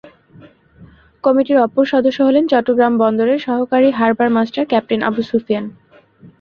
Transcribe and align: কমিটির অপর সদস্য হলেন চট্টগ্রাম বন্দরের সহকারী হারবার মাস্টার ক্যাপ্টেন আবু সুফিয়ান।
কমিটির 1.23 1.57
অপর 1.57 1.83
সদস্য 1.85 2.19
হলেন 2.23 2.43
চট্টগ্রাম 2.47 2.93
বন্দরের 2.97 3.39
সহকারী 3.39 3.89
হারবার 3.91 4.29
মাস্টার 4.29 4.63
ক্যাপ্টেন 4.65 5.01
আবু 5.03 5.21
সুফিয়ান। 5.29 5.65